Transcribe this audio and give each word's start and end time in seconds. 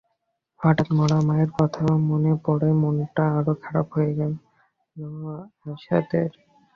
হঠাৎ 0.59 0.87
মরা 0.97 1.19
মায়ের 1.27 1.51
কথা 1.57 1.83
মনে 2.09 2.31
পড়ায় 2.45 2.75
মনটা 2.81 3.23
আরো 3.37 3.53
খারাপ 3.63 3.87
হয়ে 3.95 4.11
গেলো 4.17 4.37
আসাদের। 5.65 6.29